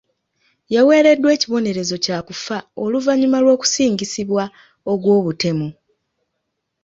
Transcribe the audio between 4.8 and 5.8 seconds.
ogw'obutemu.